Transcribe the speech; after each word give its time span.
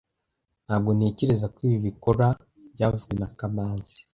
Ntabwo 0.65 0.89
ntekereza 0.97 1.45
ko 1.53 1.57
ibi 1.67 1.77
bikora 1.87 2.27
byavuzwe 2.73 3.11
na 3.19 3.27
kamanzi 3.37 3.95